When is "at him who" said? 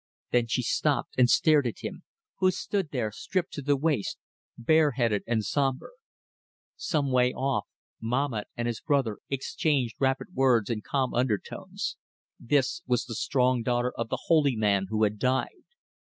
1.67-2.49